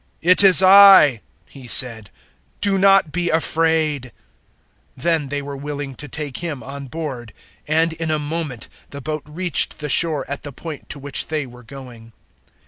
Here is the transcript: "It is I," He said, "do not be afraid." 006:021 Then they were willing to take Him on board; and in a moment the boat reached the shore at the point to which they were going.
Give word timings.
"It 0.23 0.41
is 0.43 0.63
I," 0.63 1.21
He 1.47 1.67
said, 1.67 2.09
"do 2.59 2.79
not 2.79 3.11
be 3.11 3.29
afraid." 3.29 4.11
006:021 4.97 5.01
Then 5.03 5.27
they 5.27 5.43
were 5.43 5.55
willing 5.55 5.93
to 5.93 6.07
take 6.07 6.37
Him 6.37 6.63
on 6.63 6.87
board; 6.87 7.33
and 7.67 7.93
in 7.93 8.09
a 8.09 8.17
moment 8.17 8.67
the 8.89 8.99
boat 8.99 9.21
reached 9.27 9.77
the 9.77 9.89
shore 9.89 10.27
at 10.27 10.41
the 10.41 10.51
point 10.51 10.89
to 10.89 10.97
which 10.97 11.27
they 11.27 11.45
were 11.45 11.61
going. 11.61 12.13